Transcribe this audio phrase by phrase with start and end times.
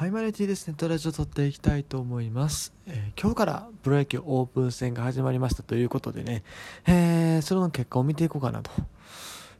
[0.00, 2.72] ハイマネティですね、トラジオ撮っていきたいと思います。
[2.86, 6.42] えー、今日からプロ野球オープン戦が始まりましたということでね、
[6.86, 8.70] えー、その結果を見ていこうかなと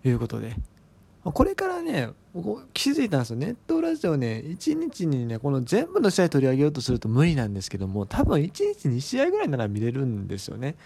[0.03, 0.57] いうことで、
[1.25, 3.37] これからね、僕気づいたんですよ。
[3.37, 10.77] ネットラジオね、1日にね、この全部の試合取り上げようとすると無理なんですけども、多分1日2試合ぐらいなら見れるんですよね。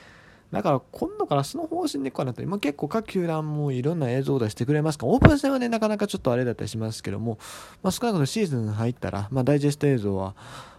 [0.55, 2.43] だから今度からその方針でいこうかなと。
[2.43, 7.39] 今結構各球団もいろんな映像を出してくれますから、オープン戦はね、なかなかちょっとあれだったりしますけども、
[7.83, 10.35] まあ、少なくともシーズン入ったら、まあ、ダイジェスト映像は、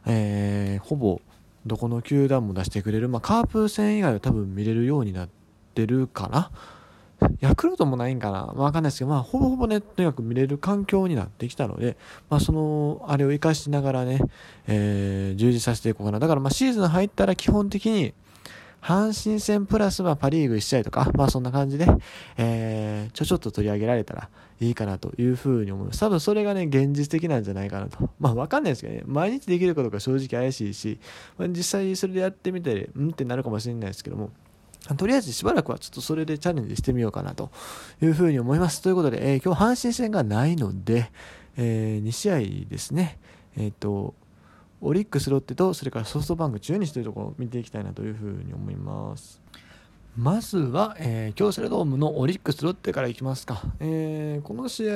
[0.05, 1.21] えー、ほぼ
[1.65, 5.29] どこの球団も出してくれる、まあ、カープ戦以外は多分見れるようになっ
[5.73, 6.51] てるかな。
[7.39, 11.97] ヤクルトもないんかな、まあ、わかんないですけど、まあ、ほぼほぼね、とにかく見れる環境になってきたので、
[12.29, 14.19] まあ、その、あれを活かしながらね、
[14.67, 16.19] えー、充実させていこうかな。
[16.19, 18.13] だから、まあ、シーズン入ったら基本的に、
[18.85, 21.87] 阪神戦プラスはパリーグ1試合とか、まあそんな感じで、
[22.37, 24.29] えー、ちょちょっと取り上げられたら
[24.61, 25.99] いいかなというふうに思います。
[26.01, 28.11] 多分それがね、現実的なんじゃないかなと。
[28.19, 30.99] まあわかんないですけどね、毎日できるかどうか正直怪しいし、
[31.39, 33.09] まあ、実際それでやってみて、うん？
[33.09, 34.29] ってなるかもしれないですけども、
[34.97, 37.49] とりあえずしばらくはちょっとそれでチャレンジしてみようかなと
[38.03, 38.83] いうふうに思います。
[38.83, 41.11] ということで、えー、今日阪神戦がないので、
[41.57, 43.17] えー、2試合ですね、
[43.57, 44.13] えっ、ー、と、
[44.81, 49.41] オリックス、ロッテとそれからソフトバンク、中日というところを見ていきたいなというふうに思います。
[50.17, 53.63] まずは、えー、京セラドームのオリックス、ロッテからいきますか。
[53.79, 54.95] えー、この試合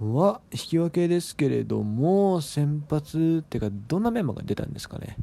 [0.00, 5.16] は引き分けですけれども、先発っていうか、どんなメンバーが出たんですかね。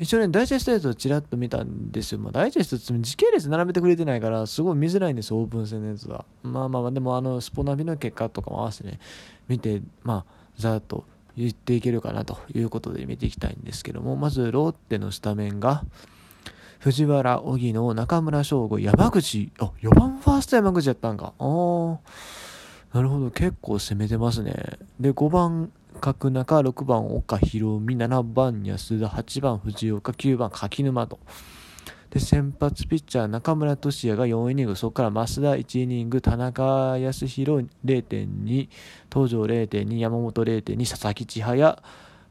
[0.00, 2.20] 一応ね、ダイジェストやつをちらっと見たんですよ。
[2.20, 6.24] まあ、ダイジェストって時系列並べてくれてないから、すごい見づらいんですよ、オープン戦のやつは。
[6.42, 8.98] まあまあ、でも、あの、スポナビの結果とかも合わせてね、
[9.46, 11.04] 見て、まあ、ざっと
[11.36, 15.84] 言っていけるかなということで見ていきたいんですけども、まずロッテのスタメンが、
[16.80, 21.34] 藤原、荻野、中村翔吾、山口、あ、4番ファースト山口やったんか。
[21.38, 21.98] ああ、
[22.94, 24.78] なるほど、結構攻めてますね。
[24.98, 25.70] で、5番、
[26.00, 31.18] 角中、6番、岡弘美、7番、安田、8番、藤岡、9番、柿沼と。
[32.10, 38.68] で、先発ピッチャー、中村俊也が4イニング、そこから増田1イニング、田中康弘0.2、
[39.12, 41.82] 東條0.2、山本0.2、佐々木千早、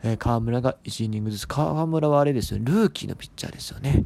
[0.04, 1.48] えー、河村が1イニングずつ。
[1.48, 4.06] 河村はあれですよ、ルーキーのピッチャーですよね。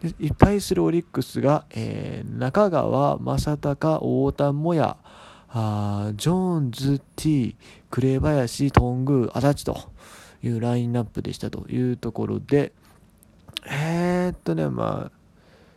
[0.00, 4.96] でいっぱいするオリックスが、えー、中川、正隆、太田もや、
[5.48, 7.56] あジョーンズ、T、
[7.90, 9.78] 紅林、頓宮、足立と
[10.42, 12.72] いうラインナップでしたというところで、
[13.68, 15.16] えー、っとね、まあ、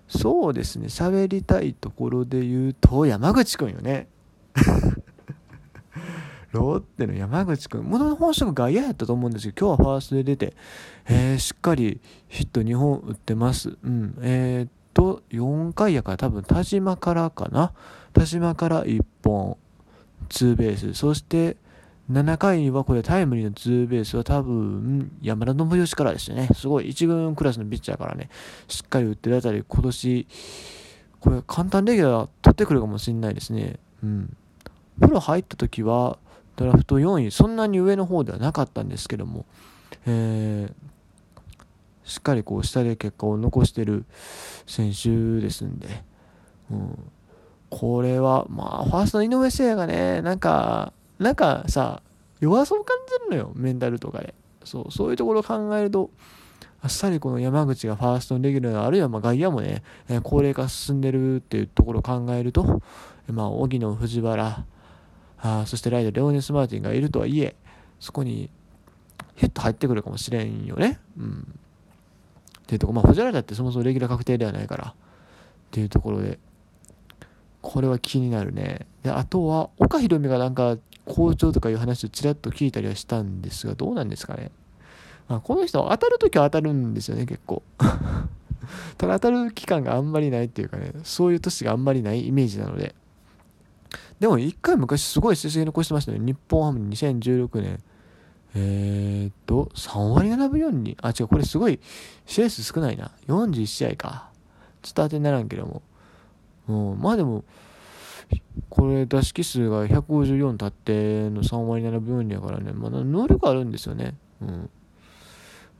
[0.07, 4.07] そうですね、喋りたいところで言うと、山口くんよね。
[6.51, 10.55] ロッテの山口くん、元の本職外野やったと思うんですけど、今日はファーストで出て、
[11.07, 13.77] えー、しっかりヒット2本打ってます。
[13.83, 14.17] うん。
[14.21, 17.73] えー、っと、4回やから多分田島からかな。
[18.13, 19.57] 田島から1本、
[20.29, 20.93] ツーベース。
[20.95, 21.57] そして、
[22.11, 26.49] 7回にはこれタイムリーのツーベースは多分山田信義からですよね。
[26.55, 28.29] すごい1軍クラスのピッチャーからね、
[28.67, 30.27] しっかり打ってるあたり今年、
[31.19, 33.77] これ簡単レギュラー取ってくるかもしれないですね。
[34.03, 34.35] うん。
[34.99, 36.17] プロ入った時は
[36.55, 39.45] ドラフト4位、そんなに上の方ではなかったんですけども、
[40.07, 44.05] えー、しっかりこう下で結果を残してる
[44.65, 46.03] 選手ですんで、
[46.71, 47.11] うん、
[47.69, 52.01] これは、まあ、ファーストの井上誠也がね、なんか、なんかさ、
[52.39, 54.33] 弱そう感じるのよ、メンタルとかで。
[54.63, 56.09] そう、そういうところを考えると、
[56.81, 62.81] あっさりこの山口がファーストのレギュラー、あるいはま外野もね、え高齢化進んでるっていうところを考えると、
[63.27, 64.65] まあ、荻野、藤原、
[65.41, 67.55] あそしてライド、レオネス・マーティンがいるとはいえ、
[67.99, 68.49] そこに
[69.35, 70.99] ヒット入ってくるかもしれんよね。
[71.17, 71.53] うん。
[72.61, 74.93] っていうとこまあ、藤原だってそもそもレギュラー確定ではないから、っ
[75.71, 76.39] ていうところで、
[77.61, 78.87] これは気になるね。
[79.03, 80.77] で、あとは、岡ひろみがなんか、
[81.09, 84.51] 好調とかいう話をちらっと聞いたりはしたんですが、どうなんですかね。
[85.27, 87.63] まあ、この人当たるときは当たるんですよね、結構。
[88.97, 92.95] ただ当たる期間があんまりないっていうかね、そういう年があんまりないイメージなので。
[94.19, 96.19] でも一回昔すごい成績残してましたね。
[96.19, 97.79] 日本ハム2016年。
[98.55, 101.79] えー、っと、3割7分4に、あ、違う、これすごい
[102.25, 103.11] 試合数少ないな。
[103.27, 104.29] 41試合か。
[104.81, 105.81] ちょっと当てにならんけども。
[106.67, 107.43] うん、まあでも、
[108.69, 114.15] これ、打式数が154立っての3割7分やからね、まあ、能力あるんですよね。
[114.41, 114.69] うん。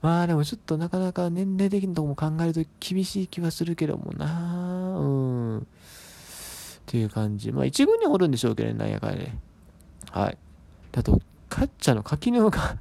[0.02, 5.58] まあでもちょっとなかなか年齢的なとこも考えると厳しい気はするけどもなうん。
[5.58, 5.62] っ
[6.86, 7.52] ていう感じ。
[7.52, 9.38] まあ一軍におるんでしょうけどね、なんやかんやね。
[10.10, 10.38] はい。
[10.96, 12.78] あと、カッチャの垣沼が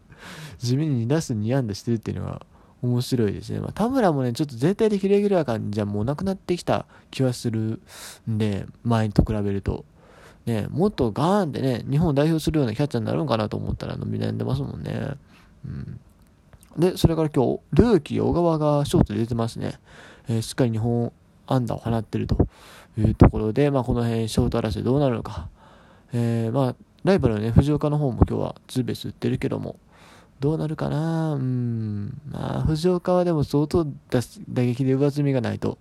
[0.58, 2.46] 地味に2打数2安打してるっていうのは、
[2.82, 3.60] 面白いですね。
[3.60, 7.80] まあ、田村もね、ちょっと全体的レギュラー感じゃもうなくなってきた気はする
[8.28, 9.84] んで、前と比べると。
[10.46, 15.12] ね、もっとガーンってね、日本を代表するようなキャッチャーになるんかなと思ったら伸び悩んでますもんね。
[15.64, 16.00] うん。
[16.76, 19.78] で、それから今日、ルーキー小川がショートで出てますね。
[20.28, 21.12] えー、しっかり日本
[21.46, 22.48] 安打を放ってると
[22.98, 25.48] いうところで、まあ、この辺、ショート争いどうなるのか。
[26.12, 29.76] えー、まあ、ライバルのね、藤岡の方も今日はツーベース打ってるけども、
[30.42, 31.34] どうなるかな？
[31.34, 32.20] うん。
[32.28, 35.78] まあ、藤岡はでも相当打撃で上積みがないと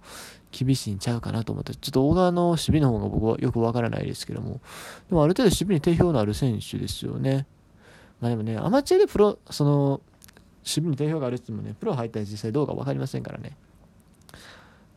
[0.52, 4.62] 厳しいんちゃうかなと思って、ちょっと大川の守備の方が僕はよくわからないですけども、
[5.10, 7.48] でもある程度守備に定評のある選手ですよね。
[8.20, 10.02] まあでもね、アマチュアでプロ、その、守
[10.64, 13.58] 備に定評があるって言ってもね、プロ入ったら実際どうか分かりませんからね。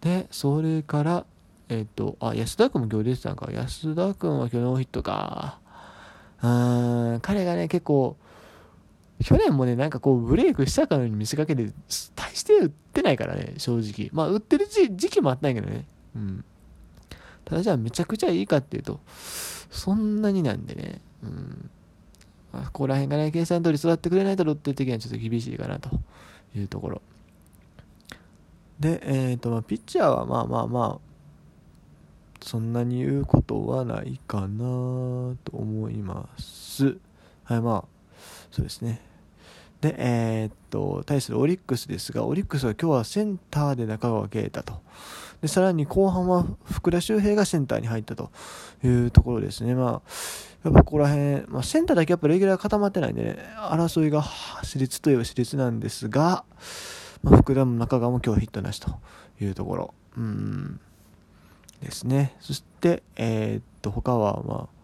[0.03, 1.25] で、それから、
[1.71, 3.51] えっ、と、あ、安田君も今日出てたんか。
[3.51, 5.59] 安田君は今日ノーヒットか。
[6.43, 6.47] う
[7.17, 8.19] ん、彼がね、結構、
[9.23, 11.71] 去年もね、なんかこう、ブレイクしたかのように見せかけて、
[12.17, 14.11] 大して打ってないからね、正直。
[14.13, 15.87] まあ、打ってる時期もあったんやけどね。
[16.17, 16.45] うん。
[17.45, 19.01] ただじゃあ、めちゃくちゃいいかっていうと、
[19.71, 21.71] そんなになんでね、うん。
[22.53, 25.91] まあ、ここら辺がね、計算通り育ってくれないとロッテ的にはちょっと厳しいかなと
[26.57, 27.03] いうところ。
[28.81, 31.15] で、えっ、ー、と、まあ、ピッチャーはまあまあまあ、
[32.43, 36.99] そんなに言うことはないかなと思います。
[37.45, 37.94] はい、まあ、
[38.55, 39.01] そうですね。
[39.81, 44.81] で、えー、っと、対するオリックスですが、オリックスは今日はセンターで中川圭太と。
[45.43, 48.31] で、さらに後半は福田周平がセンターに入ったと
[48.85, 49.75] いうところですね。
[49.75, 49.91] まあ、
[50.63, 56.45] やっぱここら辺、まあ、センターだけやっぱレギュラー固まってないんでね、争いが私立といえば私立なんですが、
[57.25, 59.01] まあ、福田も中川も今日ヒットなしと
[59.41, 59.95] いうところ。
[60.17, 60.81] うん。
[61.83, 62.37] ですね。
[62.39, 64.84] そして、えー、っと、他は、まあ、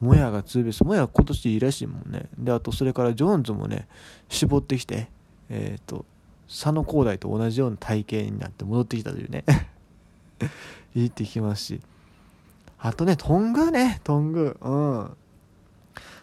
[0.00, 2.26] もやがツーベース、もや今年いいらしいもんね。
[2.38, 3.88] で、あと、それからジョーンズもね、
[4.28, 5.08] 絞ってきて、
[5.48, 6.04] えっ、ー、と、
[6.48, 9.44] 佐野光大と同じような体型になって戻ってきたというね。
[10.94, 11.80] いいって聞きますし。
[12.78, 14.56] あとね、トングね、トング。
[14.60, 15.16] うん。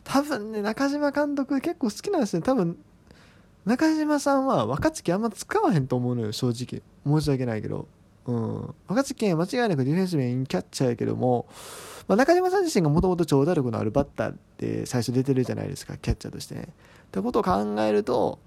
[0.04, 2.42] 多分ね、中島監督結構好きなんですね。
[2.42, 2.78] 多分、
[3.66, 6.82] 中島さんは若月あんま使わへんと思うのよ、正直。
[7.06, 7.88] 申し訳ないけど。
[8.28, 8.76] うん。
[8.88, 11.48] 若月は間違いなくディフェンス面キャッチャーやけども、
[12.08, 16.68] まあ、中島さん自身がもともと長打力のあるバッターって最初出てるじゃないですか、キャッチャーとしてね。
[16.70, 18.40] ってことを考えると、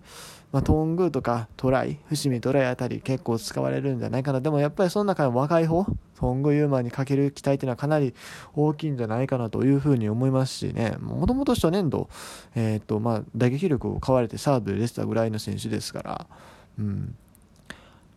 [0.53, 4.41] まあ、トングとかトライ、伏見トライあたり結構使われるんじゃないかな。
[4.41, 5.85] でもやっぱりその中でも若い方、
[6.17, 8.15] トングユーマンにかける期待っていうのはかなり
[8.55, 12.09] 大きいんじゃないかなというふうに思いますしね、もともと初年度、
[12.55, 16.27] えっ、と、まあ、打撃力を買われてサードで出てたぐらいの選手ですから、
[16.79, 17.15] うん。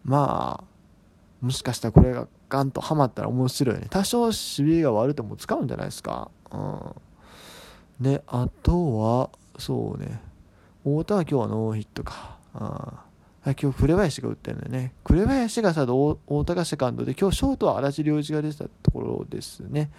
[0.06, 0.71] まあ、
[1.42, 3.88] もしかしたらこれがガンとハマったら面白いよね。
[3.90, 6.30] 多少守備が悪くても使うんじゃないですか。
[6.52, 8.04] うん。
[8.04, 10.22] で、あとは、そうね。
[10.84, 12.38] 太田は今日はノーヒットか。
[12.54, 13.06] あ
[13.44, 14.94] 今日、紅林が打ってるんだよね。
[15.04, 19.90] 紅林がサード、太田がセカンドで、今日ショートは足立良一が出てたところですね。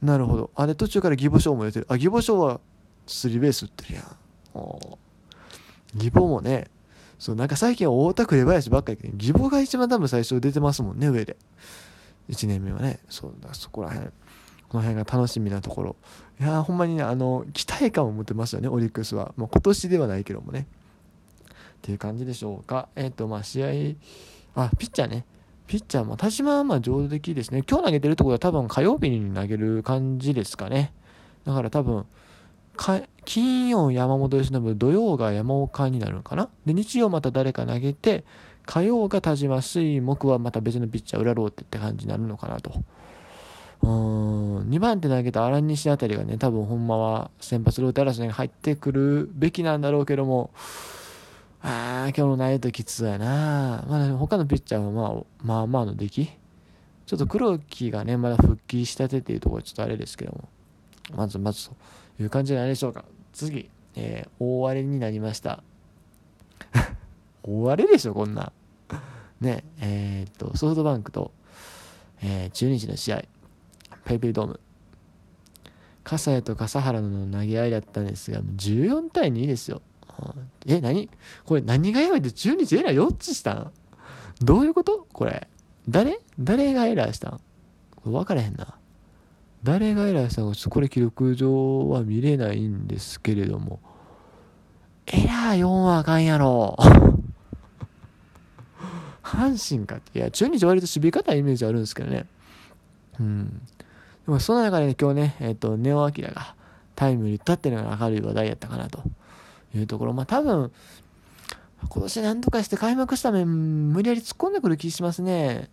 [0.00, 0.50] なるほど。
[0.54, 1.86] あれ、途中から義母賞も出てる。
[1.88, 2.60] あ、義母賞は
[3.06, 4.04] スリーベース打ってるやん。
[5.94, 6.68] 義母もね、
[7.22, 11.36] そう、なんか最近は大田紅林ばっかりけど、義母が一番多分最初出てますもんね、上で。
[12.28, 12.98] 1年目はね。
[13.08, 14.08] そうだ、そこら辺。
[14.68, 15.96] この辺が楽しみなところ。
[16.40, 19.34] いやほんまにね、あの、期待感を持ってますよね、オリックスは。
[19.36, 20.66] まあ、今年ではないけどもね。
[21.46, 22.88] っていう感じでしょうか。
[22.96, 23.68] えっ、ー、と、まあ、試合、
[24.56, 25.24] あ、ピッチャーね。
[25.68, 27.62] ピッチャーも、田島はまあ上出来ですね。
[27.70, 30.92] 今日投げてるところは多分火曜日に投げる感じですかね。
[31.44, 32.04] だから多分、
[33.24, 36.48] 金曜山本由伸、土曜が山岡になるのかな？
[36.66, 38.24] で、日曜また誰か投げて、
[38.66, 42.72] 火曜が田島、水、木はまた別のピッチャー、裏ローテって感じになるのかなと。
[43.82, 50.50] うん、2番手投げた荒西あたりがね、多分ほんまは先発ローテ争いに入ってくるべきなんだろうけども、
[51.62, 53.84] ああ、今日の内容ときつやな。
[53.88, 56.30] まあ、他のピッチャーはまあ、まあまあの出来。
[57.06, 60.48] ちょっと黒木がね、まだ復帰したてっていうところちょっとあれですけども、
[61.14, 61.76] まずまずと。
[62.20, 63.04] いう感じじゃないでしょうか。
[63.32, 65.62] 次、えー、大荒れになりました。
[67.42, 68.52] 大荒れでしょ、こんな。
[69.40, 71.32] ね、えー、っと、ソフトバンクと、
[72.22, 73.24] えー、中日の試合、
[74.04, 74.60] ペイペイドーム。
[76.04, 79.82] 笠谷と笠原の投げ合いだったんですが、14対2ですよ。
[80.66, 81.08] え、何？
[81.44, 83.72] これ何がやばいって中日エラー4つしたん？
[84.40, 85.06] どういうこと？
[85.12, 85.48] これ。
[85.88, 86.20] 誰？
[86.38, 87.40] 誰がエラーしたん？
[87.96, 88.76] これ分からへんな。
[89.62, 93.80] 誰が偉いさんがちょっとこれ記録上は見れないんですけれども、
[95.06, 96.76] エラー4はあかんやろ。
[99.22, 100.18] 阪神かって。
[100.18, 102.26] いや、中日割と守備方イメージあるんですけどね。
[103.18, 103.62] うん。
[104.26, 106.54] でもその中で、ね、今日ね、えっ、ー、と、ネオアキラが
[106.94, 109.02] タイムリーっていうのが明るい話題やったかなと
[109.74, 110.12] いうところ。
[110.12, 110.70] まあ多分、
[111.88, 115.70] 今年何とかして開幕した面無理やり突っ込んでくる気しますね。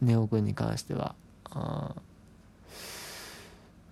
[0.00, 1.14] ネオ君に関しては。
[1.50, 1.94] あ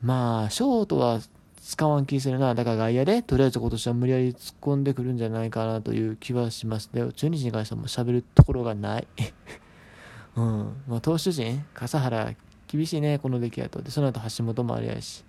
[0.04, 1.20] まあ、ショートは
[1.62, 2.54] 使わん気するな。
[2.54, 7.10] だから外野で、とりあえず今年は無理やり突っ込んでくるんじゃないかなという気はしますね。
[7.12, 9.08] 中日に関してはもう喋るところがない。
[10.36, 10.82] うん。
[10.86, 12.34] まあ、投手陣、笠原、
[12.68, 13.80] 厳しいね、この出来やと。
[13.80, 15.24] で、その後橋本もあれやし。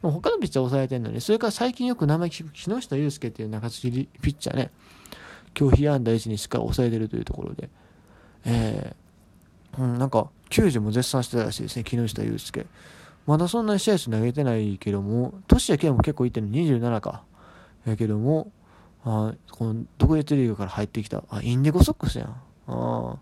[0.00, 4.70] もう他のピッチャー抑えてんのに、それから最近よく名前聞く木下祐介っていう中継ぎピッチャーね。
[5.58, 7.68] 今日被安打1にしっかり抑えてるというところで。
[8.44, 12.66] えー、うん、なんか、90も絶賛してたらしいですね、木下祐介。
[13.26, 17.22] まだそんなに試合数投げてないけども、年明けも結構いってる27か。
[17.86, 18.52] やけども、
[19.04, 22.36] あこの独立リーグから入ってきた、あ、インディゴソックスやん。
[22.66, 23.18] あ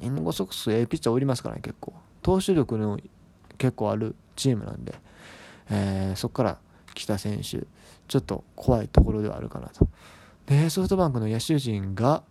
[0.00, 1.92] インディゴソックス、ええピッチャーおりますからね、結構。
[2.22, 2.98] 投手力の
[3.58, 4.94] 結構あるチームなんで、
[5.70, 6.58] えー、そこから
[6.94, 9.88] 来た選手、ちょっと怖いところではあるかなと。
[10.46, 12.22] で、ソフトバンクの野手陣が、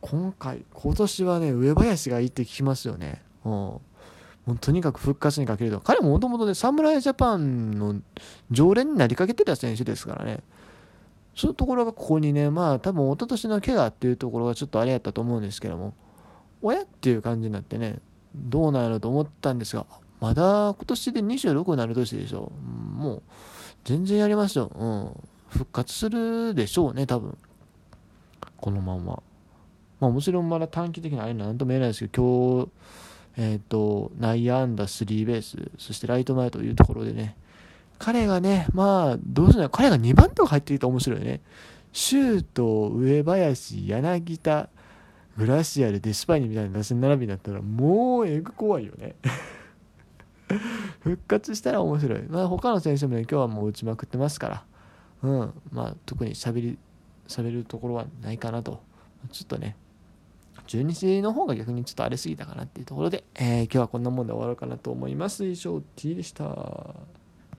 [0.00, 3.22] 今回、今年はね、上林がいいって聞きますよね。
[3.44, 3.80] うん。
[4.48, 5.78] もうとにかく復活にかけると。
[5.78, 8.00] 彼ももともとね、侍ジャパンの
[8.50, 10.40] 常連になりかけてた選手ですからね。
[11.36, 15.92] そういうところがここにね、まあ多分一昨年の怪我っていうところがちょっとあれやったと思うんですけども、
[16.62, 17.98] 親っていう感じになってね、
[18.34, 19.84] どうなんやろと思ったんですが、
[20.18, 22.50] まだ今年で26になる年でしょ。
[22.96, 23.22] もう、
[23.84, 24.70] 全然やりますよ。
[24.74, 25.10] うん。
[25.50, 27.36] 復活するでしょうね、多分。
[28.56, 29.22] このまま。
[30.00, 32.70] まあもちろんまだ短期的にあれなんとも言えないですけど、今日、
[33.38, 37.36] えっ、ー、と、内野安打スリーベース、そしてライト前というところでね、
[37.98, 41.40] 彼がね、まあ、どうするの彼が2番とか入ってきたら面白いね。
[41.92, 44.68] シュート、上林、柳田、
[45.36, 49.14] グラシアル、デスパイニみたいな打線並びになったら、もうえぐ怖いよね。
[51.00, 52.22] 復活したら面白い。
[52.22, 54.64] まあ、他の選手もね、今日はもう打ちまくってますから、
[55.22, 56.78] うん、まあ、特に喋り、
[57.28, 58.80] 喋るところはないかなと。
[59.30, 59.76] ちょっとね、
[60.68, 65.46] 中日の方が逆にちょっと荒れすぎたかなっていうところで、えー、今日はこんなもんで終わろうかなと思います。
[65.46, 66.94] 以上、T でした。